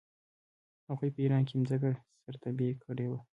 [0.89, 1.91] هغوی په ایران کې مځکه
[2.23, 3.19] سره تبې کړې وه.